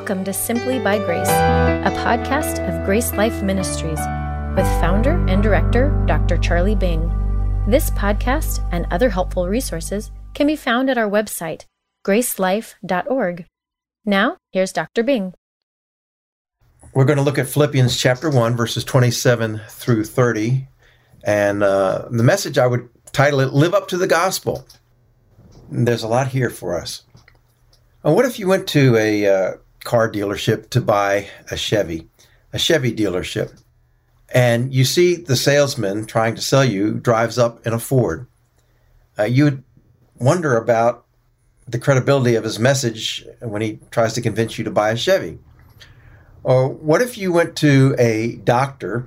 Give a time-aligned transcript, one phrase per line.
[0.00, 3.98] Welcome to Simply by Grace, a podcast of Grace Life Ministries
[4.56, 6.38] with founder and director Dr.
[6.38, 7.02] Charlie Bing.
[7.68, 11.66] This podcast and other helpful resources can be found at our website,
[12.02, 13.44] gracelife.org.
[14.06, 15.02] Now, here's Dr.
[15.02, 15.34] Bing.
[16.94, 20.66] We're going to look at Philippians chapter 1, verses 27 through 30.
[21.24, 24.66] And uh, the message I would title it Live Up to the Gospel.
[25.70, 27.02] There's a lot here for us.
[28.02, 29.52] And what if you went to a uh,
[29.84, 32.08] car dealership to buy a Chevy,
[32.52, 33.60] a Chevy dealership,
[34.32, 38.26] and you see the salesman trying to sell you drives up in a Ford?
[39.18, 39.64] Uh, you would
[40.18, 41.04] wonder about
[41.66, 45.38] the credibility of his message when he tries to convince you to buy a Chevy.
[46.42, 49.06] Or what if you went to a doctor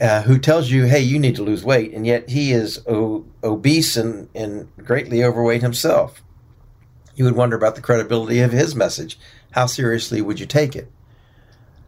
[0.00, 3.24] uh, who tells you, hey, you need to lose weight, and yet he is o-
[3.42, 6.22] obese and, and greatly overweight himself?
[7.16, 9.18] You would wonder about the credibility of his message.
[9.54, 10.90] How seriously would you take it?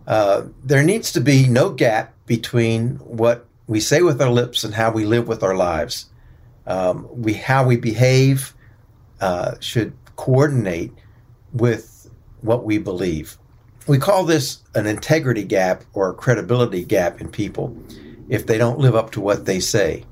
[0.07, 4.73] Uh, there needs to be no gap between what we say with our lips and
[4.73, 6.07] how we live with our lives.
[6.69, 8.55] Um, we how we behave
[9.21, 10.93] uh, should coordinate
[11.53, 12.09] with
[12.41, 13.37] what we believe.
[13.89, 17.77] We call this an integrity gap or a credibility gap in people
[18.29, 20.05] if they don't live up to what they say.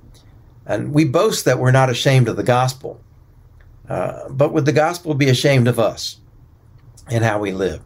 [0.66, 3.00] And we boast that we're not ashamed of the gospel.
[3.88, 6.18] Uh, but would the gospel be ashamed of us
[7.08, 7.82] and how we live?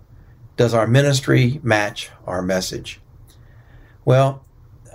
[0.57, 3.01] Does our ministry match our message?
[4.05, 4.45] Well,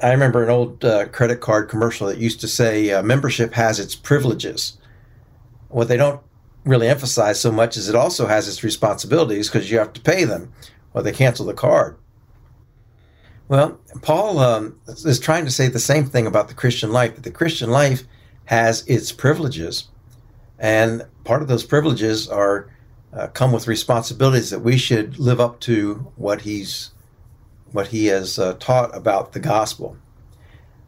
[0.01, 3.79] I remember an old uh, credit card commercial that used to say uh, membership has
[3.79, 4.77] its privileges.
[5.69, 6.21] What they don't
[6.65, 10.23] really emphasize so much is it also has its responsibilities because you have to pay
[10.23, 10.51] them
[10.93, 11.97] or they cancel the card.
[13.47, 17.23] Well, Paul um, is trying to say the same thing about the Christian life, that
[17.23, 18.03] the Christian life
[18.45, 19.89] has its privileges.
[20.57, 22.69] And part of those privileges are
[23.15, 26.91] uh, come with responsibilities that we should live up to what he's
[27.71, 29.97] what he has uh, taught about the gospel.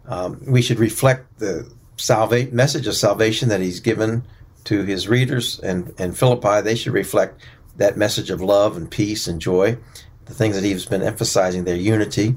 [0.08, 4.24] Um, we should reflect the salvate message of salvation that he's given
[4.66, 6.62] to his readers and and Philippi.
[6.62, 7.42] They should reflect
[7.78, 9.78] that message of love and peace and joy,
[10.26, 12.36] the things that he's been emphasizing, their unity,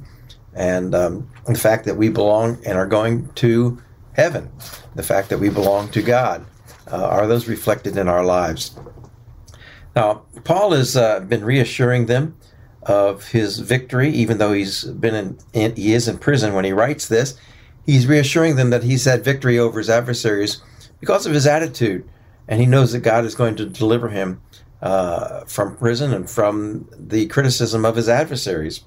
[0.55, 3.81] and um, the fact that we belong and are going to
[4.13, 4.51] heaven,
[4.95, 6.45] the fact that we belong to God.
[6.91, 8.75] Uh, are those reflected in our lives?
[9.99, 12.37] Now, Paul has uh, been reassuring them
[12.85, 16.71] of his victory, even though he's been in, in, he is in prison when he
[16.71, 17.37] writes this.
[17.85, 20.63] He's reassuring them that he's had victory over his adversaries
[21.01, 22.09] because of his attitude,
[22.47, 24.41] and he knows that God is going to deliver him
[24.81, 28.85] uh, from prison and from the criticism of his adversaries.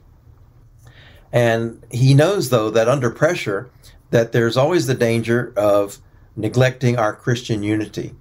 [1.34, 3.70] And he knows, though, that under pressure,
[4.12, 5.98] that there's always the danger of
[6.38, 8.16] neglecting our Christian unity.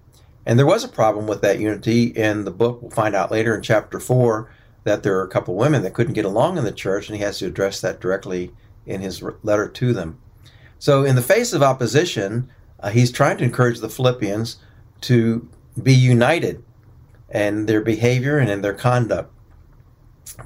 [0.46, 2.80] And there was a problem with that unity in the book.
[2.80, 4.50] We'll find out later in chapter 4
[4.84, 7.22] that there are a couple women that couldn't get along in the church, and he
[7.22, 8.52] has to address that directly
[8.86, 10.18] in his letter to them.
[10.78, 14.56] So, in the face of opposition, uh, he's trying to encourage the Philippians
[15.02, 15.48] to
[15.80, 16.64] be united
[17.30, 19.32] in their behavior and in their conduct.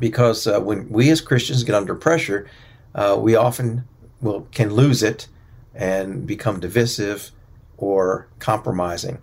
[0.01, 2.49] Because uh, when we as Christians get under pressure,
[2.95, 3.85] uh, we often
[4.21, 5.29] will can lose it
[5.75, 7.31] and become divisive
[7.77, 9.19] or compromising.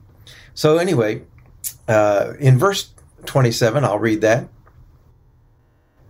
[0.53, 1.23] So, anyway,
[1.87, 2.91] uh, in verse
[3.25, 4.47] 27, I'll read that.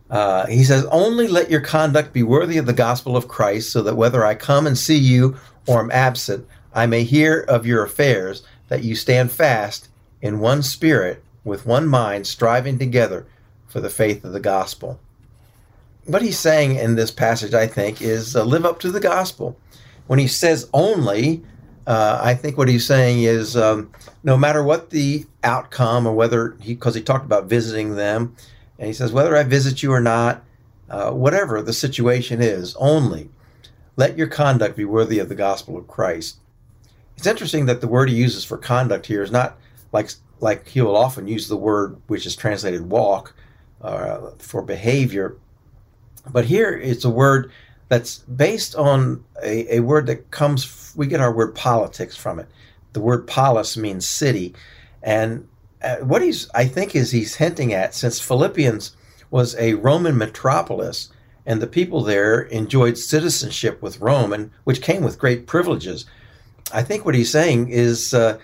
[0.09, 3.81] Uh, he says, Only let your conduct be worthy of the gospel of Christ, so
[3.81, 5.37] that whether I come and see you
[5.67, 9.87] or am absent, I may hear of your affairs, that you stand fast
[10.21, 13.25] in one spirit, with one mind, striving together
[13.67, 14.99] for the faith of the gospel.
[16.05, 19.57] What he's saying in this passage, I think, is uh, live up to the gospel.
[20.07, 21.43] When he says only,
[21.87, 23.91] uh, I think what he's saying is um,
[24.23, 28.35] no matter what the outcome or whether he, because he talked about visiting them,
[28.77, 30.43] and he says, whether I visit you or not,
[30.89, 33.29] uh, whatever the situation is, only
[33.95, 36.37] let your conduct be worthy of the gospel of Christ.
[37.17, 39.57] It's interesting that the word he uses for conduct here is not
[39.91, 43.35] like like he will often use the word which is translated walk
[43.81, 45.37] uh, for behavior,
[46.31, 47.51] but here it's a word
[47.91, 52.47] that's based on a, a word that comes, we get our word politics from it.
[52.93, 54.55] The word polis means city.
[55.03, 55.45] And
[55.83, 58.95] uh, what he's, I think, is he's hinting at, since Philippians
[59.29, 61.09] was a Roman metropolis,
[61.45, 66.05] and the people there enjoyed citizenship with Rome, and which came with great privileges.
[66.73, 68.39] I think what he's saying is uh,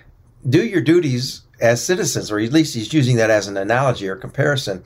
[0.49, 4.17] do your duties as citizens, or at least he's using that as an analogy or
[4.17, 4.83] comparison.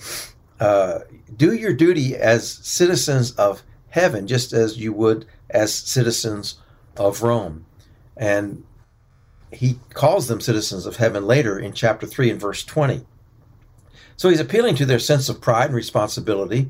[0.59, 0.99] Uh,
[1.35, 6.57] do your duty as citizens of heaven, just as you would as citizens
[6.97, 7.65] of Rome.
[8.17, 8.63] And
[9.51, 13.05] he calls them citizens of heaven later in chapter 3 and verse 20.
[14.17, 16.69] So he's appealing to their sense of pride and responsibility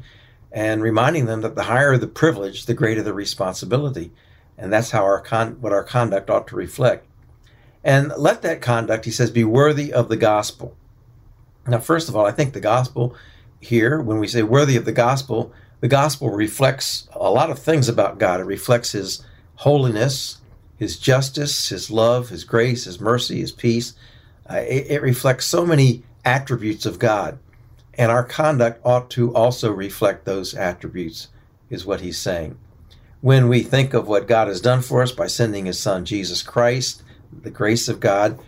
[0.52, 4.12] and reminding them that the higher the privilege, the greater the responsibility.
[4.58, 7.08] And that's how our con- what our conduct ought to reflect.
[7.84, 10.76] And let that conduct, he says, be worthy of the gospel.
[11.68, 13.16] Now, first of all, I think the gospel
[13.60, 17.90] here, when we say worthy of the gospel, the gospel reflects a lot of things
[17.90, 18.40] about God.
[18.40, 19.24] It reflects his
[19.56, 20.38] holiness,
[20.78, 23.94] his justice, his love, his grace, his mercy, his peace.
[24.50, 27.40] Uh, it, it reflects so many attributes of God.
[27.96, 31.28] And our conduct ought to also reflect those attributes,
[31.70, 32.58] is what he's saying.
[33.22, 36.42] When we think of what God has done for us by sending his son Jesus
[36.42, 38.40] Christ, the grace of God,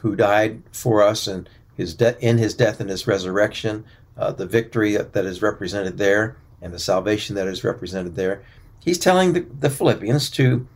[0.00, 3.84] who died for us and his de- in his death and his resurrection,
[4.16, 8.42] uh, the victory that is represented there, and the salvation that is represented there,
[8.82, 10.66] he's telling the, the Philippians to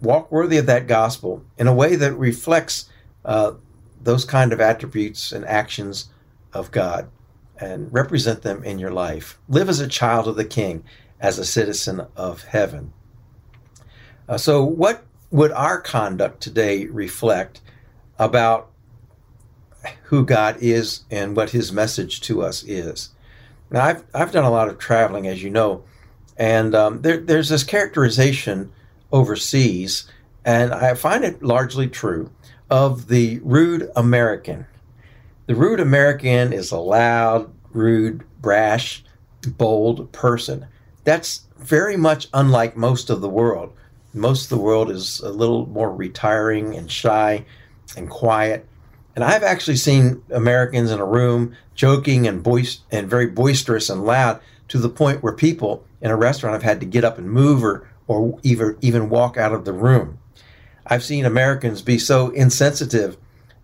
[0.00, 2.88] walk worthy of that gospel in a way that reflects
[3.24, 3.52] uh,
[4.00, 6.08] those kind of attributes and actions
[6.52, 7.10] of God
[7.58, 9.38] and represent them in your life.
[9.48, 10.84] Live as a child of the King,
[11.20, 12.92] as a citizen of heaven.
[14.28, 17.60] Uh, so, what would our conduct today reflect
[18.18, 18.70] about
[20.04, 23.10] who God is and what His message to us is?
[23.72, 25.82] Now, I've, I've done a lot of traveling, as you know,
[26.36, 28.70] and um, there, there's this characterization
[29.10, 30.06] overseas,
[30.44, 32.30] and I find it largely true,
[32.70, 34.66] of the rude American.
[35.46, 39.04] The rude American is a loud, rude, brash,
[39.56, 40.66] bold person.
[41.04, 43.72] That's very much unlike most of the world.
[44.14, 47.46] Most of the world is a little more retiring and shy
[47.96, 48.66] and quiet.
[49.14, 54.04] And I've actually seen Americans in a room joking and boist- and very boisterous and
[54.04, 57.30] loud to the point where people in a restaurant have had to get up and
[57.30, 60.18] move or, or even, even walk out of the room.
[60.86, 63.16] I've seen Americans be so insensitive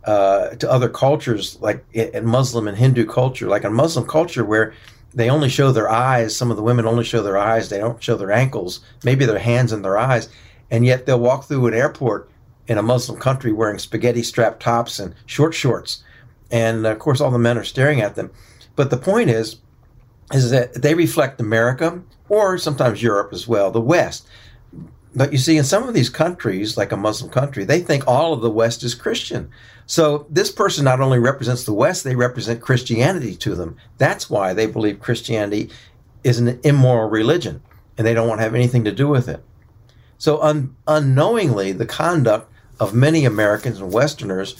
[0.04, 4.72] uh, to other cultures, like in Muslim and Hindu culture, like in Muslim culture where
[5.12, 6.36] they only show their eyes.
[6.36, 7.68] Some of the women only show their eyes.
[7.68, 10.28] They don't show their ankles, maybe their hands and their eyes.
[10.70, 12.30] And yet they'll walk through an airport
[12.68, 16.04] in a Muslim country wearing spaghetti strap tops and short shorts.
[16.50, 18.30] And of course, all the men are staring at them.
[18.76, 19.56] But the point is,
[20.32, 24.28] is that they reflect America or sometimes Europe as well, the West.
[25.14, 28.34] But you see, in some of these countries, like a Muslim country, they think all
[28.34, 29.50] of the West is Christian.
[29.86, 33.76] So this person not only represents the West, they represent Christianity to them.
[33.96, 35.70] That's why they believe Christianity
[36.22, 37.62] is an immoral religion
[37.96, 39.42] and they don't want to have anything to do with it.
[40.18, 44.56] So un- unknowingly, the conduct of many Americans and Westerners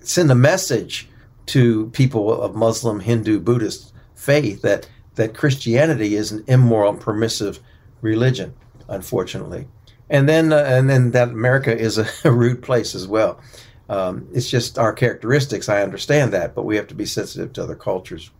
[0.00, 1.08] send a message
[1.46, 7.60] to people of Muslim, Hindu, Buddhist faith that, that Christianity is an immoral, permissive
[8.00, 8.54] religion,
[8.88, 9.66] unfortunately.
[10.08, 13.40] And then, uh, and then that America is a, a rude place as well.
[13.88, 15.68] Um, it's just our characteristics.
[15.68, 18.30] I understand that, but we have to be sensitive to other cultures.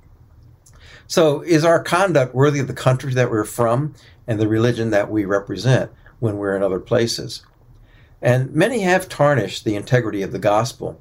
[1.07, 3.95] So, is our conduct worthy of the country that we're from
[4.27, 7.45] and the religion that we represent when we're in other places?
[8.23, 11.01] And many have tarnished the integrity of the gospel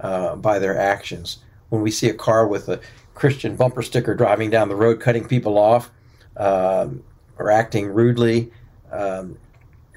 [0.00, 1.38] uh, by their actions.
[1.68, 2.80] When we see a car with a
[3.14, 5.90] Christian bumper sticker driving down the road, cutting people off,
[6.36, 7.02] um,
[7.38, 8.50] or acting rudely,
[8.90, 9.38] um,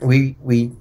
[0.02, 0.72] we we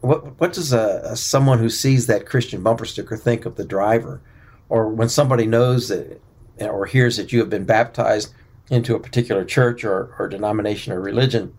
[0.00, 3.64] what what does a, a, someone who sees that Christian bumper sticker think of the
[3.64, 4.20] driver,
[4.68, 6.20] or when somebody knows that
[6.60, 8.34] or hears that you have been baptized
[8.70, 11.56] into a particular church or, or denomination or religion,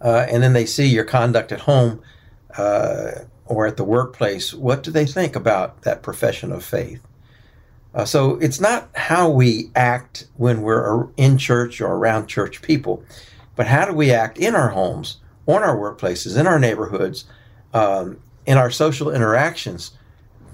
[0.00, 2.02] uh, and then they see your conduct at home
[2.56, 3.10] uh,
[3.46, 7.00] or at the workplace, what do they think about that profession of faith?
[7.94, 13.02] Uh, so it's not how we act when we're in church or around church people,
[13.56, 17.24] but how do we act in our homes, on our workplaces, in our neighborhoods,
[17.74, 19.90] um, in our social interactions?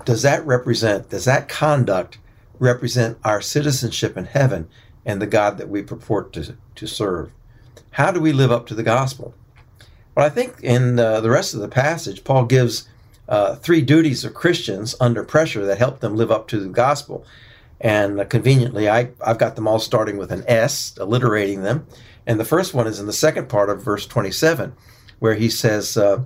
[0.07, 2.19] Does that represent, does that conduct
[2.59, 4.69] represent our citizenship in heaven
[5.05, 7.31] and the God that we purport to, to serve?
[7.91, 9.35] How do we live up to the gospel?
[10.17, 12.89] Well, I think in uh, the rest of the passage, Paul gives
[13.29, 17.27] uh, three duties of Christians under pressure that help them live up to the gospel.
[17.83, 21.87] And uh, conveniently, I, I've got them all starting with an S, alliterating them.
[22.27, 24.73] And the first one is in the second part of verse 27,
[25.19, 26.25] where he says, uh,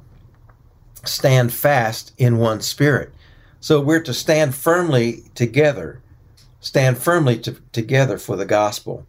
[1.05, 3.13] Stand fast in one spirit.
[3.59, 6.01] So we're to stand firmly together,
[6.61, 9.07] stand firmly to, together for the gospel.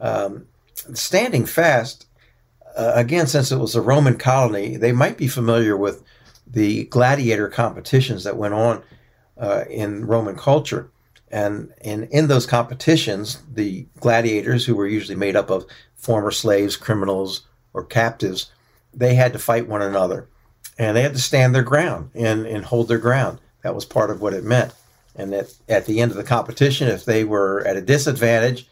[0.00, 0.46] Um,
[0.94, 2.06] standing fast
[2.76, 6.02] uh, again, since it was a Roman colony, they might be familiar with
[6.46, 8.82] the gladiator competitions that went on
[9.38, 10.90] uh, in Roman culture.
[11.30, 15.66] And, and in those competitions, the gladiators, who were usually made up of
[15.96, 18.50] former slaves, criminals, or captives,
[18.92, 20.28] they had to fight one another.
[20.78, 23.40] And they had to stand their ground and, and hold their ground.
[23.62, 24.72] That was part of what it meant.
[25.16, 28.68] and that at the end of the competition, if they were at a disadvantage,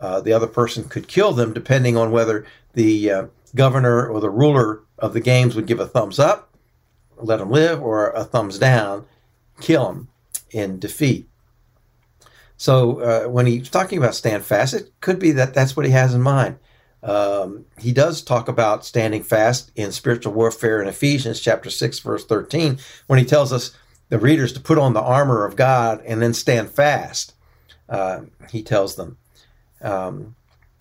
[0.00, 4.30] uh, the other person could kill them, depending on whether the uh, governor or the
[4.30, 6.54] ruler of the games would give a thumbs up,
[7.16, 9.06] let him live, or a thumbs down,
[9.60, 10.08] kill him
[10.50, 11.28] in defeat.
[12.56, 15.92] So uh, when he's talking about stand fast, it could be that that's what he
[15.92, 16.58] has in mind.
[17.02, 22.24] Um, he does talk about standing fast in spiritual warfare in Ephesians chapter 6, verse
[22.24, 23.76] 13, when he tells us
[24.08, 27.34] the readers to put on the armor of God and then stand fast.
[27.88, 29.18] Uh, he tells them.
[29.82, 30.34] Um,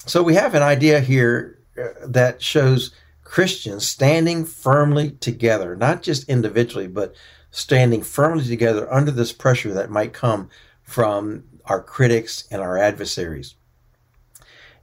[0.06, 2.92] so we have an idea here that shows
[3.24, 7.16] Christians standing firmly together, not just individually, but
[7.52, 10.50] standing firmly together under this pressure that might come
[10.84, 13.56] from our critics and our adversaries.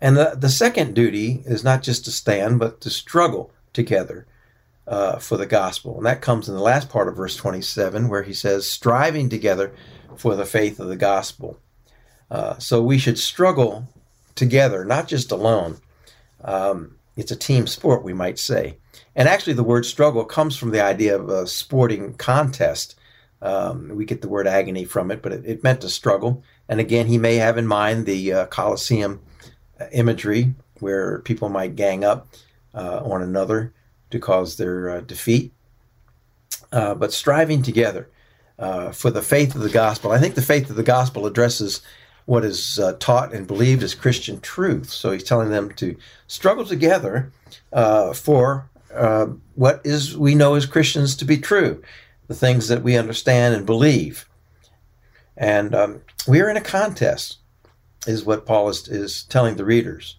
[0.01, 4.27] And the, the second duty is not just to stand, but to struggle together
[4.87, 5.97] uh, for the gospel.
[5.97, 9.73] And that comes in the last part of verse 27, where he says, striving together
[10.17, 11.59] for the faith of the gospel.
[12.31, 13.87] Uh, so we should struggle
[14.35, 15.79] together, not just alone.
[16.45, 18.77] Um, it's a team sport, we might say.
[19.15, 22.99] And actually, the word struggle comes from the idea of a sporting contest.
[23.43, 26.43] Um, we get the word agony from it, but it, it, meant to struggle.
[26.69, 29.21] And again, he may have in mind the uh, Colosseum
[29.93, 32.29] imagery where people might gang up
[32.75, 33.73] uh, on another
[34.11, 35.53] to cause their uh, defeat,
[36.71, 38.09] uh, but striving together
[38.59, 40.13] uh, for the faith of the gospel.
[40.13, 41.83] I think the faith of the gospel addresses
[42.27, 44.91] what is uh, taught and believed as Christian truth.
[44.91, 47.33] So he's telling them to struggle together
[47.73, 48.71] uh, for
[49.55, 51.83] what is we know as Christians to be true,
[52.29, 54.29] the things that we understand and believe.
[55.37, 57.39] And um, we are in a contest
[58.07, 60.17] is what Paul is, is telling the readers.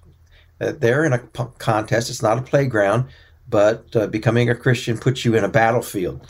[0.59, 2.09] That they're in a p- contest.
[2.09, 3.09] It's not a playground,
[3.49, 6.25] but uh, becoming a Christian puts you in a battlefield.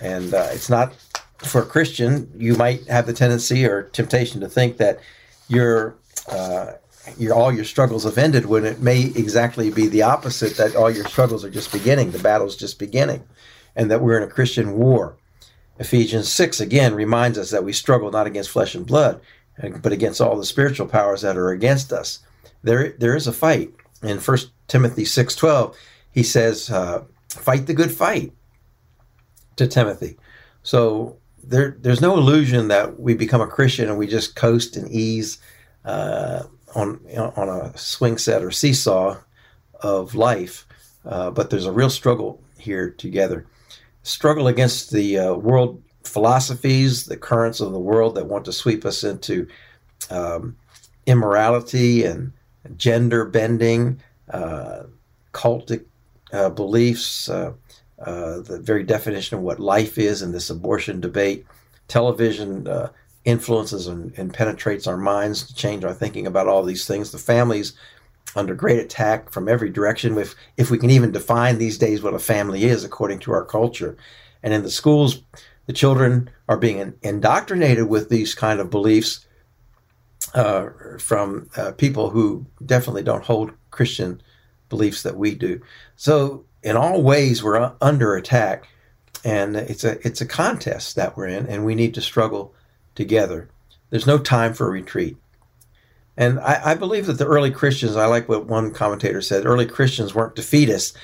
[0.00, 0.94] And uh, it's not
[1.38, 2.30] for a Christian.
[2.36, 5.00] You might have the tendency or temptation to think that
[5.48, 5.96] your
[6.28, 6.72] uh,
[7.18, 10.56] your all your struggles have ended when it may exactly be the opposite.
[10.56, 12.10] That all your struggles are just beginning.
[12.10, 13.24] The battle's just beginning,
[13.76, 15.16] and that we're in a Christian war.
[15.78, 19.20] Ephesians 6 again reminds us that we struggle not against flesh and blood,
[19.82, 22.20] but against all the spiritual powers that are against us.
[22.62, 23.72] There, there is a fight.
[24.02, 24.38] In 1
[24.68, 25.74] Timothy 6.12,
[26.12, 28.32] he says, uh, fight the good fight
[29.56, 30.16] to Timothy.
[30.62, 31.16] So
[31.48, 35.38] there, there's no illusion that we become a Christian and we just coast and ease
[35.84, 39.16] uh, on, on a swing set or seesaw
[39.80, 40.66] of life.
[41.04, 43.46] Uh, but there's a real struggle here together.
[44.02, 48.84] Struggle against the uh, world philosophies, the currents of the world that want to sweep
[48.84, 49.46] us into
[50.10, 50.56] um,
[51.06, 52.32] immorality and
[52.76, 54.84] gender bending, uh,
[55.32, 55.84] cultic
[56.32, 57.28] uh, beliefs,
[58.04, 61.46] uh, the very definition of what life is in this abortion debate.
[61.88, 62.90] Television uh,
[63.24, 67.10] influences and, and, penetrates our minds to change our thinking about all these things.
[67.10, 67.74] The families
[68.36, 70.18] under great attack from every direction.
[70.18, 73.44] If if we can even define these days what a family is according to our
[73.44, 73.96] culture,
[74.42, 75.22] and in the schools,
[75.66, 79.26] the children are being indoctrinated with these kind of beliefs
[80.34, 80.68] uh,
[80.98, 84.20] from uh, people who definitely don't hold Christian
[84.68, 85.60] beliefs that we do.
[85.96, 88.68] So in all ways, we're under attack,
[89.24, 92.54] and it's a it's a contest that we're in, and we need to struggle
[92.94, 93.48] together.
[93.90, 95.16] There's no time for retreat.
[96.16, 99.66] And I, I, believe that the early Christians, I like what one commentator said, early
[99.66, 100.94] Christians weren't defeatists.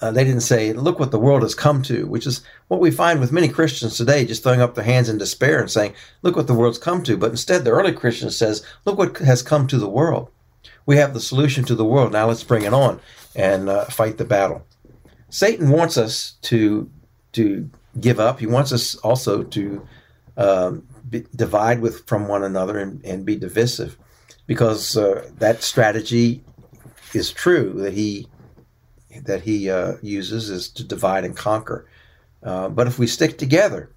[0.00, 2.92] Uh, they didn't say, look what the world has come to, which is what we
[2.92, 6.36] find with many Christians today, just throwing up their hands in despair and saying, look
[6.36, 7.16] what the world's come to.
[7.16, 10.30] But instead, the early Christian says, look what has come to the world.
[10.86, 12.12] We have the solution to the world.
[12.12, 13.00] Now let's bring it on
[13.34, 14.66] and uh, fight the battle.
[15.30, 16.90] Satan wants us to,
[17.32, 17.70] to
[18.00, 18.40] give up.
[18.40, 19.86] He wants us also to
[20.36, 23.96] um, be, divide with from one another and, and be divisive
[24.46, 26.42] because uh, that strategy
[27.14, 28.26] is true that he
[29.24, 31.86] that he uh, uses is to divide and conquer.
[32.42, 33.90] Uh, but if we stick together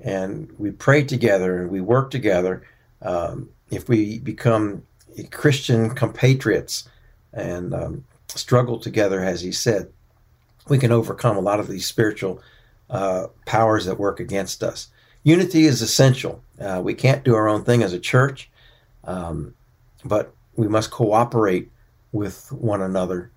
[0.00, 2.66] and we pray together and we work together,
[3.00, 4.82] um, if we become
[5.24, 6.88] Christian compatriots
[7.32, 9.90] and um, struggle together, as he said,
[10.68, 12.40] we can overcome a lot of these spiritual
[12.90, 14.88] uh, powers that work against us.
[15.22, 16.42] Unity is essential.
[16.60, 18.50] Uh, we can't do our own thing as a church.
[19.04, 19.54] Um,
[20.04, 21.70] but we must cooperate
[22.12, 23.30] with one another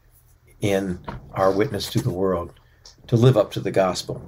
[0.61, 0.99] in
[1.33, 2.53] our witness to the world
[3.07, 4.21] to live up to the gospel.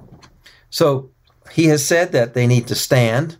[0.70, 1.10] So
[1.50, 3.36] he has said that they need to stand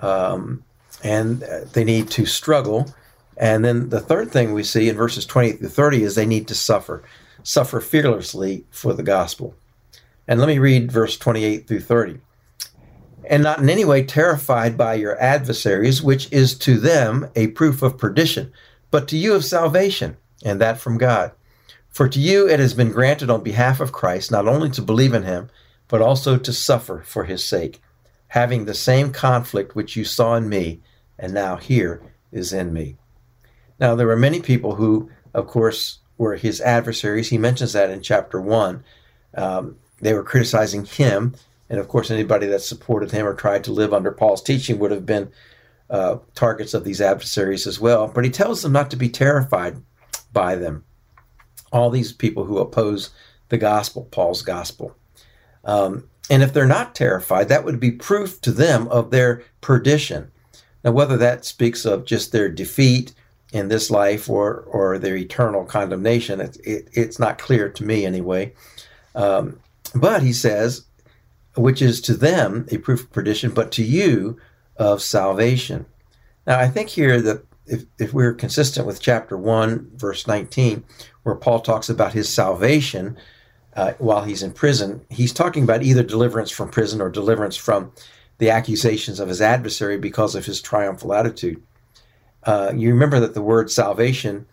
[0.00, 0.64] um,
[1.02, 1.40] and
[1.72, 2.92] they need to struggle.
[3.36, 6.46] And then the third thing we see in verses 20 through 30 is they need
[6.48, 7.02] to suffer,
[7.42, 9.54] suffer fearlessly for the gospel.
[10.28, 12.20] And let me read verse 28 through 30.
[13.28, 17.82] and not in any way terrified by your adversaries, which is to them a proof
[17.82, 18.52] of perdition,
[18.90, 21.32] but to you of salvation, and that from God.
[21.90, 25.14] For to you it has been granted on behalf of Christ not only to believe
[25.14, 25.48] in him,
[25.88, 27.80] but also to suffer for his sake,
[28.28, 30.80] having the same conflict which you saw in me,
[31.18, 32.96] and now here is in me.
[33.80, 37.30] Now, there were many people who, of course, were his adversaries.
[37.30, 38.84] He mentions that in chapter 1.
[39.36, 41.34] Um, they were criticizing him
[41.68, 44.90] and of course, anybody that supported him or tried to live under Paul's teaching would
[44.90, 45.30] have been
[45.88, 48.08] uh, targets of these adversaries as well.
[48.08, 49.82] But he tells them not to be terrified
[50.32, 50.84] by them.
[51.72, 53.10] All these people who oppose
[53.48, 54.96] the gospel, Paul's gospel.
[55.64, 60.30] Um, and if they're not terrified, that would be proof to them of their perdition.
[60.82, 63.14] Now, whether that speaks of just their defeat
[63.54, 68.04] in this life or, or their eternal condemnation, it, it, it's not clear to me
[68.04, 68.52] anyway.
[69.14, 69.60] Um,
[69.94, 70.84] but he says
[71.56, 74.38] which is to them a proof of perdition, but to you
[74.76, 75.86] of salvation.
[76.46, 80.84] Now, I think here that if, if we're consistent with chapter 1, verse 19,
[81.22, 83.16] where Paul talks about his salvation
[83.74, 87.92] uh, while he's in prison, he's talking about either deliverance from prison or deliverance from
[88.38, 91.62] the accusations of his adversary because of his triumphal attitude.
[92.44, 94.46] Uh, you remember that the word salvation,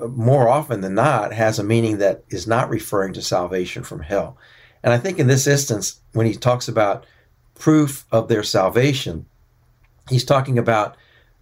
[0.00, 4.00] uh, more often than not, has a meaning that is not referring to salvation from
[4.00, 4.36] hell.
[4.82, 7.06] And I think in this instance, when he talks about
[7.54, 9.26] proof of their salvation,
[10.08, 10.96] he's talking about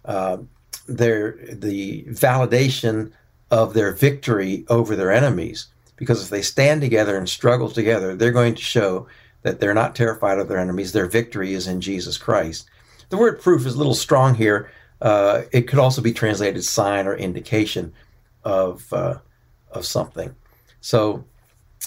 [0.05, 0.37] uh,
[0.87, 3.11] their the validation
[3.51, 5.67] of their victory over their enemies.
[5.95, 9.07] Because if they stand together and struggle together, they're going to show
[9.41, 10.91] that they're not terrified of their enemies.
[10.91, 12.69] Their victory is in Jesus Christ.
[13.09, 14.71] The word proof is a little strong here.
[15.01, 17.93] Uh, it could also be translated sign or indication
[18.43, 19.17] of uh,
[19.71, 20.35] of something.
[20.81, 21.25] So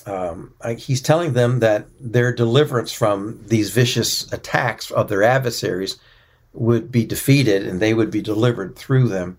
[0.06, 5.98] um, he's telling them that their deliverance from these vicious attacks of their adversaries
[6.52, 9.38] would be defeated and they would be delivered through them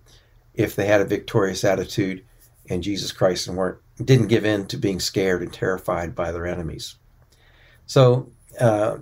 [0.54, 2.24] if they had a victorious attitude
[2.66, 6.46] in Jesus Christ and weren't didn't give in to being scared and terrified by their
[6.46, 6.96] enemies.
[7.86, 8.98] So uh,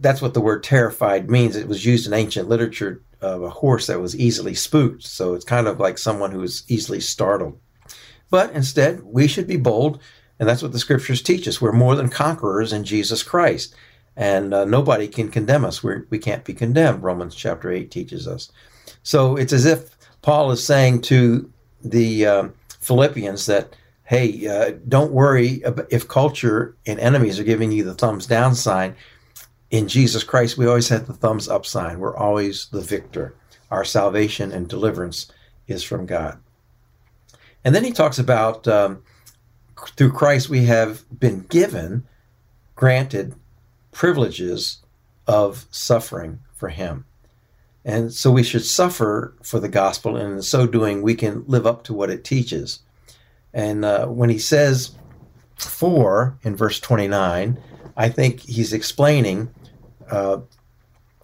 [0.00, 1.54] that's what the word terrified means.
[1.54, 5.04] It was used in ancient literature of a horse that was easily spooked.
[5.04, 7.58] So it's kind of like someone who is easily startled.
[8.30, 10.00] But instead, we should be bold
[10.38, 11.60] and that's what the scriptures teach us.
[11.60, 13.74] We're more than conquerors in Jesus Christ.
[14.16, 15.82] And uh, nobody can condemn us.
[15.82, 18.50] We're, we can't be condemned, Romans chapter 8 teaches us.
[19.02, 21.50] So it's as if Paul is saying to
[21.82, 22.48] the uh,
[22.80, 28.26] Philippians that, hey, uh, don't worry if culture and enemies are giving you the thumbs
[28.26, 28.96] down sign.
[29.70, 31.98] In Jesus Christ, we always have the thumbs up sign.
[31.98, 33.34] We're always the victor.
[33.70, 35.30] Our salvation and deliverance
[35.66, 36.38] is from God.
[37.64, 39.02] And then he talks about um,
[39.96, 42.06] through Christ, we have been given,
[42.74, 43.34] granted
[43.92, 44.78] privileges
[45.26, 47.04] of suffering for Him.
[47.84, 51.66] And so we should suffer for the gospel, and in so doing, we can live
[51.66, 52.80] up to what it teaches.
[53.54, 54.92] And uh, when he says
[55.56, 57.58] for in verse 29,
[57.96, 59.52] I think he's explaining
[60.10, 60.38] uh,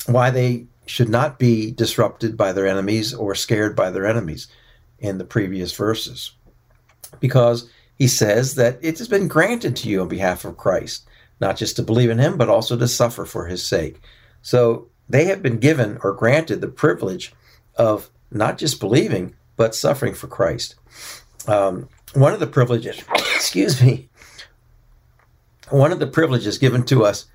[0.06, 4.48] why they should not be disrupted by their enemies or scared by their enemies
[4.98, 6.32] in the previous verses.
[7.20, 11.06] Because he says that it has been granted to you on behalf of Christ,
[11.40, 14.00] not just to believe in him, but also to suffer for his sake.
[14.42, 17.32] So they have been given or granted the privilege
[17.76, 20.74] of not just believing, but suffering for Christ.
[21.46, 24.08] Um, one of the privileges, excuse me,
[25.70, 27.26] one of the privileges given to us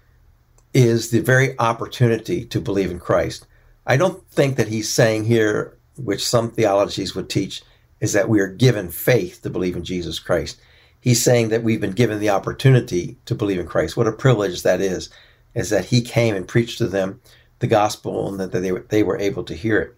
[0.74, 3.48] is the very opportunity to believe in Christ.
[3.86, 7.64] I don't think that he's saying here, which some theologies would teach,
[8.00, 10.60] is that we are given faith to believe in Jesus Christ.
[11.02, 13.98] He's saying that we've been given the opportunity to believe in Christ.
[13.98, 15.10] What a privilege that is,
[15.56, 17.22] is that he came and preached to them
[17.60, 19.96] the gospel and that they were, they were able to hear it.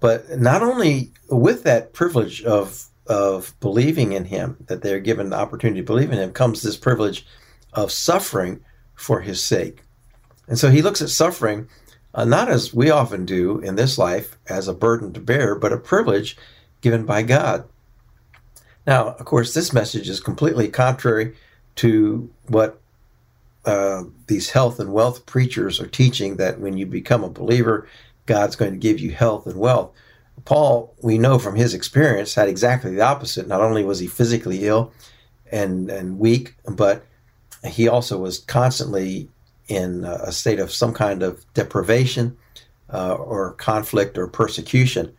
[0.00, 5.36] But not only with that privilege of, of believing in him, that they're given the
[5.36, 7.26] opportunity to believe in him, comes this privilege
[7.72, 8.60] of suffering
[9.02, 9.82] for his sake.
[10.48, 11.68] And so he looks at suffering
[12.14, 15.72] uh, not as we often do in this life as a burden to bear, but
[15.72, 16.36] a privilege
[16.80, 17.64] given by God.
[18.86, 21.34] Now, of course, this message is completely contrary
[21.76, 22.80] to what
[23.64, 27.88] uh, these health and wealth preachers are teaching that when you become a believer,
[28.26, 29.92] God's going to give you health and wealth.
[30.44, 33.46] Paul, we know from his experience, had exactly the opposite.
[33.46, 34.92] Not only was he physically ill
[35.50, 37.06] and, and weak, but
[37.64, 39.28] he also was constantly
[39.68, 42.36] in a state of some kind of deprivation
[42.92, 45.14] uh, or conflict or persecution.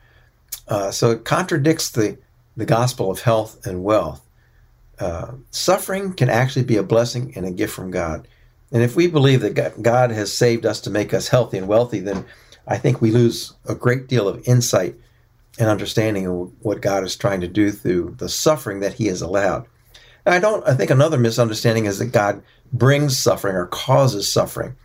[0.67, 2.17] Uh, so it contradicts the,
[2.56, 4.21] the gospel of health and wealth.
[4.99, 8.27] Uh, suffering can actually be a blessing and a gift from God.
[8.71, 11.99] And if we believe that God has saved us to make us healthy and wealthy,
[11.99, 12.25] then
[12.67, 14.95] I think we lose a great deal of insight
[15.60, 19.21] and understanding of what God is trying to do through the suffering that He has
[19.21, 19.67] allowed.
[20.25, 20.65] And I don't.
[20.67, 24.75] I think another misunderstanding is that God brings suffering or causes suffering,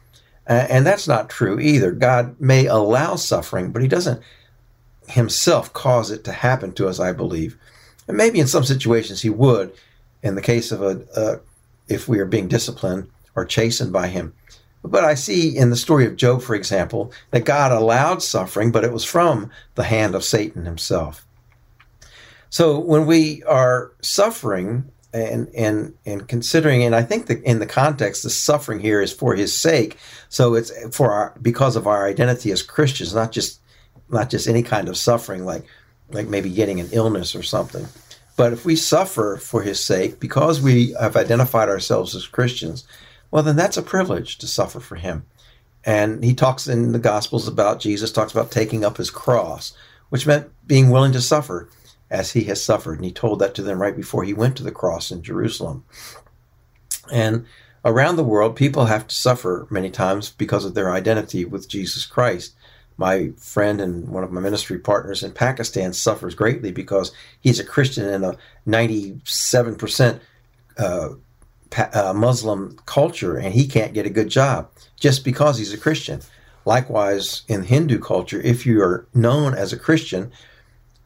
[0.46, 1.92] and that's not true either.
[1.92, 4.22] God may allow suffering, but He doesn't
[5.08, 6.98] Himself cause it to happen to us.
[6.98, 7.56] I believe,
[8.06, 9.72] and maybe in some situations He would,
[10.22, 11.40] in the case of a, a
[11.88, 14.34] if we are being disciplined or chastened by Him.
[14.84, 18.84] But I see in the story of Job, for example, that God allowed suffering, but
[18.84, 21.26] it was from the hand of Satan himself.
[22.48, 27.66] So when we are suffering and and and considering, and I think that in the
[27.66, 29.98] context, the suffering here is for His sake.
[30.28, 33.60] So it's for our because of our identity as Christians, not just
[34.08, 35.64] not just any kind of suffering like
[36.10, 37.86] like maybe getting an illness or something.
[38.36, 42.84] But if we suffer for His sake because we have identified ourselves as Christians,
[43.30, 45.24] well, then that's a privilege to suffer for him.
[45.84, 49.76] And he talks in the Gospels about Jesus talks about taking up his cross,
[50.08, 51.68] which meant being willing to suffer
[52.10, 52.96] as he has suffered.
[52.96, 55.84] And he told that to them right before he went to the cross in Jerusalem.
[57.10, 57.46] And
[57.84, 62.06] around the world, people have to suffer many times because of their identity with Jesus
[62.06, 62.54] Christ.
[62.96, 67.64] My friend and one of my ministry partners in Pakistan suffers greatly because he's a
[67.64, 70.20] Christian in a 97%
[70.78, 71.08] uh,
[71.76, 74.68] uh, Muslim culture and he can't get a good job
[74.98, 76.20] just because he's a Christian.
[76.64, 80.30] Likewise, in Hindu culture, if you are known as a Christian,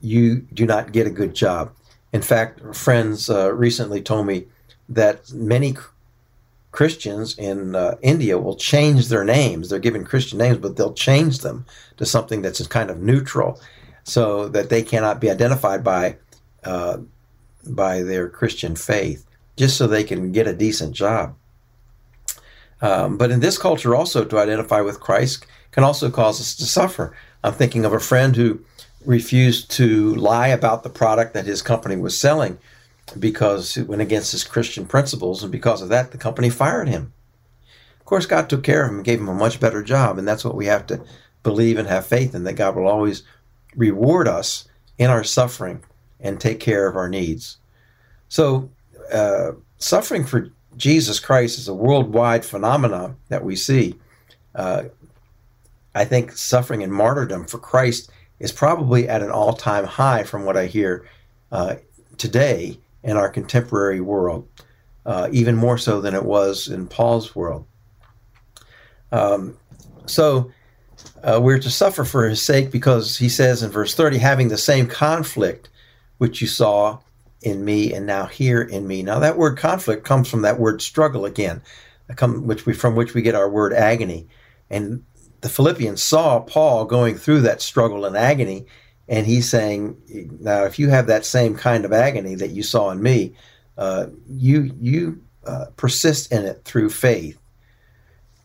[0.03, 1.73] you do not get a good job.
[2.13, 4.47] In fact, friends uh, recently told me
[4.89, 5.77] that many
[6.73, 9.69] Christians in uh, India will change their names.
[9.69, 11.65] They're given Christian names, but they'll change them
[11.97, 13.61] to something that's kind of neutral,
[14.05, 16.17] so that they cannot be identified by
[16.65, 16.99] uh,
[17.67, 19.25] by their Christian faith
[19.57, 21.37] just so they can get a decent job.
[22.81, 26.65] Um, but in this culture, also to identify with Christ can also cause us to
[26.65, 27.17] suffer.
[27.45, 28.65] I'm thinking of a friend who
[29.05, 32.59] refused to lie about the product that his company was selling
[33.19, 37.13] because it went against his Christian principles, and because of that, the company fired him.
[38.01, 40.27] Of course, God took care of him and gave him a much better job, and
[40.27, 41.03] that's what we have to
[41.43, 43.23] believe and have faith in that God will always
[43.77, 45.83] reward us in our suffering
[46.21, 47.59] and take care of our needs.
[48.29, 48.71] So,
[49.13, 53.97] uh, suffering for Jesus Christ is a worldwide phenomenon that we see.
[54.55, 54.85] Uh,
[55.95, 58.11] I think suffering and martyrdom for Christ
[58.43, 61.07] is probably at an all time high from what I hear
[61.53, 61.77] uh,
[62.19, 64.49] today in our contemporary world,
[65.07, 67.65] uh, even more so than it was in Paul's world.
[69.13, 69.57] Um,
[70.07, 70.51] so
[71.23, 74.59] uh, we're to suffer for his sake because he says in verse 30, having the
[74.59, 75.69] same conflict
[76.19, 76.99] which you saw
[77.43, 79.03] in me and now here in me.
[79.03, 81.63] Now that word conflict comes from that word struggle again,
[82.21, 84.27] which we from which we get our word agony.
[84.69, 85.05] And
[85.43, 88.67] the Philippians saw Paul going through that struggle and agony,
[89.09, 89.97] and he's saying,
[90.41, 93.35] now if you have that same kind of agony that you saw in me,
[93.77, 97.39] uh, you you uh, persist in it through faith.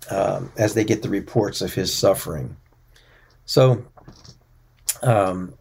[0.09, 2.55] Um, as they get the reports of his suffering.
[3.43, 3.85] So,
[5.03, 5.53] um,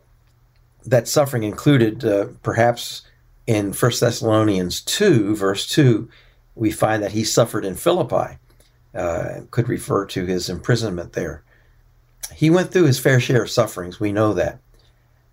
[0.85, 3.03] that suffering included uh, perhaps
[3.49, 6.09] in 1 Thessalonians 2, verse 2,
[6.55, 8.39] we find that he suffered in Philippi,
[8.97, 11.43] uh, could refer to his imprisonment there.
[12.35, 14.61] He went through his fair share of sufferings, we know that.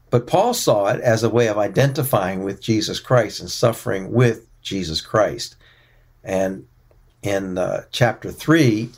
[0.10, 4.45] But Paul saw it as a way of identifying with Jesus Christ and suffering with
[4.62, 5.56] Jesus Christ.
[6.23, 6.67] And
[7.23, 8.89] in uh, chapter 3,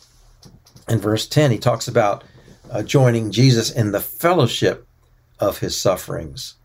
[0.90, 2.24] in verse 10, he talks about
[2.70, 4.88] uh, joining Jesus in the fellowship
[5.40, 6.56] of his sufferings.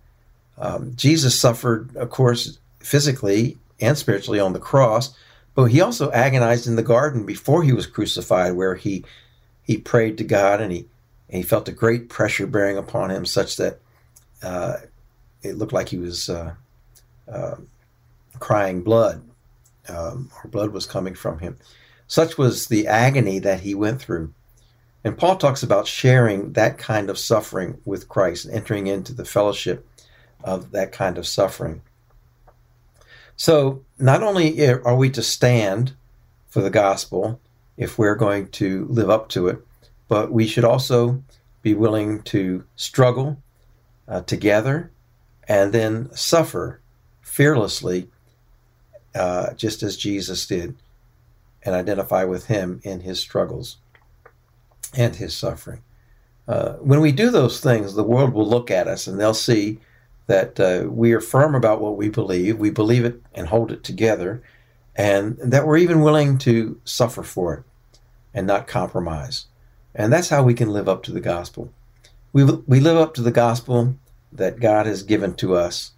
[0.59, 5.15] Um, Jesus suffered, of course, physically and spiritually on the cross,
[5.55, 9.05] but he also agonized in the garden before he was crucified, where he
[9.63, 10.87] he prayed to God and he
[11.29, 13.79] and he felt a great pressure bearing upon him, such that
[14.43, 14.79] uh,
[15.43, 16.55] it looked like he was uh,
[17.31, 17.57] uh,
[18.39, 19.23] crying blood,
[19.89, 21.57] um, or blood was coming from him.
[22.07, 24.35] Such was the agony that he went through.
[25.05, 29.25] And Paul talks about sharing that kind of suffering with Christ and entering into the
[29.25, 29.87] fellowship
[30.43, 31.83] of that kind of suffering.
[33.41, 35.95] So, not only are we to stand
[36.51, 37.41] for the gospel
[37.79, 39.67] if we're going to live up to it,
[40.09, 41.23] but we should also
[41.63, 43.39] be willing to struggle
[44.07, 44.91] uh, together
[45.49, 46.83] and then suffer
[47.23, 48.11] fearlessly,
[49.15, 50.77] uh, just as Jesus did,
[51.63, 53.79] and identify with him in his struggles
[54.95, 55.81] and his suffering.
[56.47, 59.81] Uh, when we do those things, the world will look at us and they'll see
[60.31, 63.83] that uh, we are firm about what we believe, we believe it and hold it
[63.83, 64.41] together,
[64.95, 67.65] and that we're even willing to suffer for it.
[68.33, 69.47] and not compromise.
[69.93, 71.73] And that's how we can live up to the gospel.
[72.33, 73.97] We, we live up to the gospel
[74.31, 75.93] that God has given to us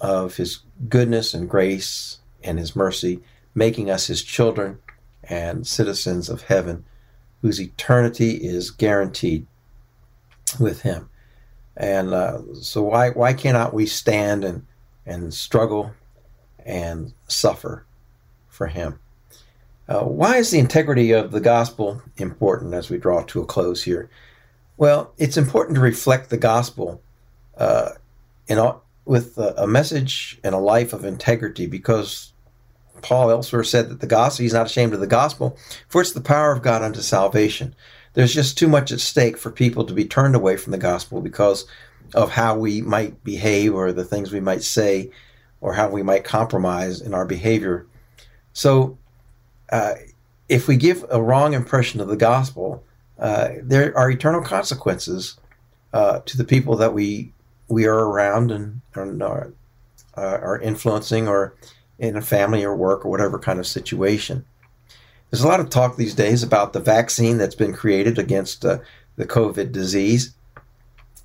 [0.00, 3.20] of his goodness and grace and his mercy,
[3.54, 4.80] making us his children
[5.22, 6.84] and citizens of heaven
[7.40, 9.46] whose eternity is guaranteed
[10.58, 11.08] with him.
[11.76, 14.66] And uh, so why why cannot we stand and
[15.06, 15.92] and struggle
[16.64, 17.84] and suffer
[18.48, 18.98] for him?
[19.88, 23.82] Uh, why is the integrity of the gospel important as we draw to a close
[23.82, 24.08] here?
[24.76, 27.02] Well, it's important to reflect the gospel
[27.58, 27.90] uh,
[28.46, 28.58] in
[29.04, 32.32] with a, a, message and a life of integrity because
[33.02, 35.58] Paul elsewhere said that the gospel, he's not ashamed of the gospel,
[35.88, 37.74] for it's the power of God unto salvation.
[38.14, 41.20] There's just too much at stake for people to be turned away from the gospel
[41.20, 41.66] because
[42.14, 45.10] of how we might behave or the things we might say
[45.60, 47.86] or how we might compromise in our behavior.
[48.52, 48.98] So,
[49.70, 49.94] uh,
[50.48, 52.84] if we give a wrong impression of the gospel,
[53.18, 55.38] uh, there are eternal consequences
[55.92, 57.32] uh, to the people that we
[57.68, 59.52] we are around and, and are,
[60.16, 61.54] uh, are influencing, or
[61.98, 64.44] in a family or work or whatever kind of situation.
[65.30, 68.78] There's a lot of talk these days about the vaccine that's been created against uh,
[69.16, 70.34] the COVID disease.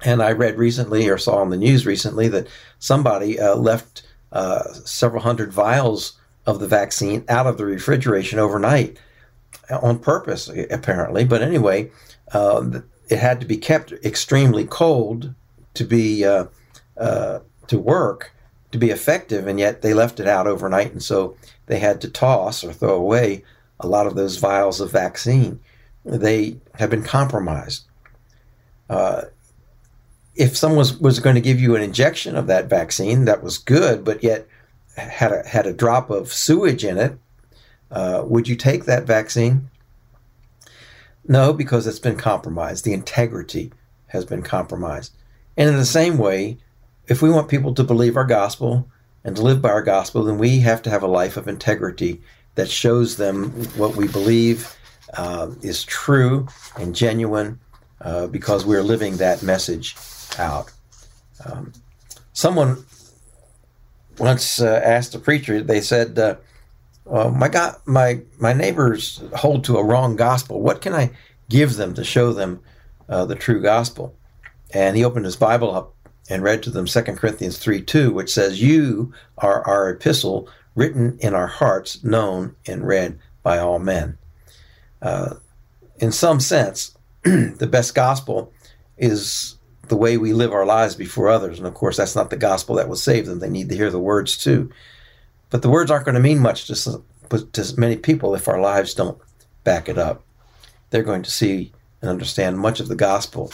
[0.03, 2.47] And I read recently or saw on the news recently that
[2.79, 8.97] somebody uh, left uh, several hundred vials of the vaccine out of the refrigeration overnight
[9.69, 11.25] on purpose, apparently.
[11.25, 11.91] But anyway,
[12.31, 15.33] uh, it had to be kept extremely cold
[15.73, 16.45] to be uh,
[16.97, 18.33] uh, to work
[18.71, 21.35] to be effective, and yet they left it out overnight, and so
[21.65, 23.43] they had to toss or throw away
[23.79, 25.59] a lot of those vials of vaccine.
[26.05, 27.85] They have been compromised.
[28.89, 29.23] Uh,
[30.35, 33.57] if someone was, was going to give you an injection of that vaccine, that was
[33.57, 34.47] good, but yet
[34.95, 37.17] had a, had a drop of sewage in it,
[37.91, 39.69] uh, would you take that vaccine?
[41.27, 42.85] No, because it's been compromised.
[42.85, 43.71] The integrity
[44.07, 45.13] has been compromised.
[45.57, 46.57] And in the same way,
[47.07, 48.87] if we want people to believe our gospel
[49.23, 52.21] and to live by our gospel, then we have to have a life of integrity
[52.55, 54.75] that shows them what we believe
[55.13, 57.59] uh, is true and genuine
[58.01, 59.95] uh, because we're living that message
[60.37, 60.71] out.
[61.45, 61.73] Um,
[62.33, 62.85] someone
[64.17, 69.77] once uh, asked a preacher, they said, uh, my God, my my neighbors hold to
[69.77, 70.61] a wrong gospel.
[70.61, 71.11] What can I
[71.49, 72.61] give them to show them
[73.07, 74.15] uh, the true gospel?
[74.71, 75.95] And he opened his Bible up
[76.29, 81.17] and read to them 2 Corinthians 3 2, which says, You are our epistle written
[81.19, 84.17] in our hearts, known and read by all men.
[85.01, 85.35] Uh,
[85.97, 88.53] in some sense, the best gospel
[88.97, 91.57] is the way we live our lives before others.
[91.57, 93.39] And of course, that's not the gospel that will save them.
[93.39, 94.69] They need to hear the words too.
[95.49, 98.93] But the words aren't going to mean much to, to many people if our lives
[98.93, 99.19] don't
[99.63, 100.23] back it up.
[100.91, 103.51] They're going to see and understand much of the gospel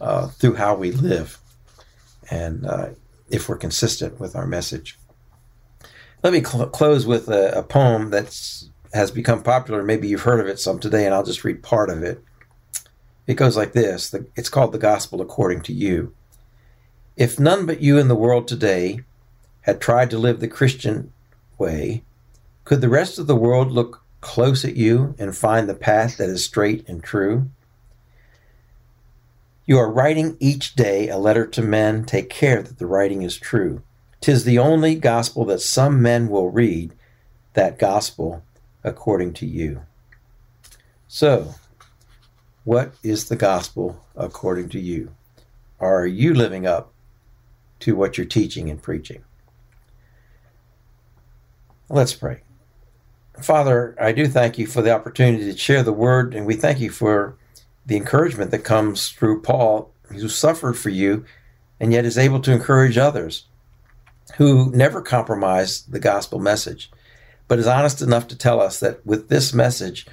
[0.00, 1.38] uh, through how we live
[2.30, 2.90] and uh,
[3.30, 4.98] if we're consistent with our message.
[6.22, 8.26] Let me cl- close with a, a poem that
[8.92, 9.82] has become popular.
[9.82, 12.22] Maybe you've heard of it some today, and I'll just read part of it.
[13.26, 16.14] It goes like this It's called The Gospel According to You.
[17.16, 19.00] If none but you in the world today
[19.62, 21.12] had tried to live the Christian
[21.58, 22.02] way,
[22.64, 26.28] could the rest of the world look close at you and find the path that
[26.28, 27.48] is straight and true?
[29.64, 32.04] You are writing each day a letter to men.
[32.04, 33.82] Take care that the writing is true.
[34.20, 36.92] Tis the only gospel that some men will read,
[37.54, 38.42] that gospel
[38.82, 39.82] according to you.
[41.08, 41.54] So,
[42.64, 45.12] what is the gospel according to you?
[45.78, 46.92] Are you living up
[47.80, 49.22] to what you're teaching and preaching?
[51.88, 52.40] Let's pray.
[53.40, 56.80] Father, I do thank you for the opportunity to share the word, and we thank
[56.80, 57.36] you for
[57.84, 61.24] the encouragement that comes through Paul, who suffered for you
[61.78, 63.44] and yet is able to encourage others
[64.34, 66.90] who never compromise the gospel message,
[67.48, 70.06] but is honest enough to tell us that with this message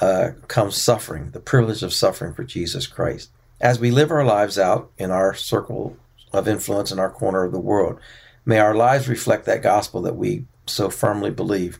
[0.00, 3.30] uh, comes suffering, the privilege of suffering for Jesus Christ.
[3.60, 5.96] As we live our lives out in our circle
[6.32, 7.98] of influence in our corner of the world,
[8.44, 11.78] may our lives reflect that gospel that we so firmly believe.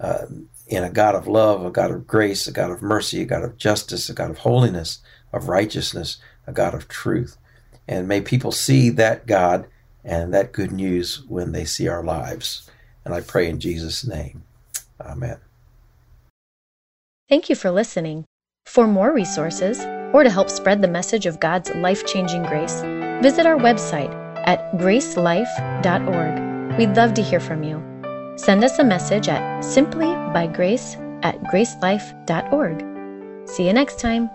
[0.00, 0.26] Uh,
[0.66, 3.42] in a God of love, a God of grace, a God of mercy, a God
[3.42, 4.98] of justice, a God of holiness,
[5.32, 7.36] of righteousness, a God of truth.
[7.86, 9.66] And may people see that God
[10.04, 12.70] and that good news when they see our lives.
[13.04, 14.42] And I pray in Jesus' name.
[15.00, 15.38] Amen.
[17.28, 18.24] Thank you for listening.
[18.66, 19.80] For more resources,
[20.12, 22.80] or to help spread the message of God's life changing grace,
[23.22, 24.12] visit our website
[24.46, 26.78] at gracelife.org.
[26.78, 27.82] We'd love to hear from you.
[28.36, 33.48] Send us a message at simplybygrace at gracelife.org.
[33.48, 34.30] See you next time.